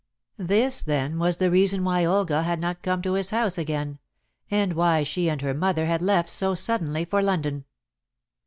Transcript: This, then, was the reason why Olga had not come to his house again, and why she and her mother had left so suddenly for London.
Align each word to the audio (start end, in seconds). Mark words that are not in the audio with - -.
This, 0.39 0.81
then, 0.81 1.19
was 1.19 1.37
the 1.37 1.51
reason 1.51 1.83
why 1.83 2.05
Olga 2.05 2.41
had 2.41 2.59
not 2.59 2.81
come 2.81 3.03
to 3.03 3.13
his 3.13 3.29
house 3.29 3.59
again, 3.59 3.99
and 4.49 4.73
why 4.73 5.03
she 5.03 5.29
and 5.29 5.39
her 5.43 5.53
mother 5.53 5.85
had 5.85 6.01
left 6.01 6.27
so 6.29 6.55
suddenly 6.55 7.05
for 7.05 7.21
London. 7.21 7.65